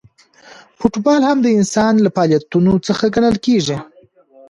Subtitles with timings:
[0.77, 3.77] فوټبال هم د انسان له فعالیتونو څخه ګڼل کیږي.